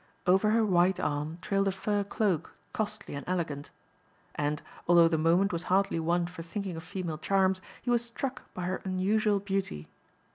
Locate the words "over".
0.25-0.49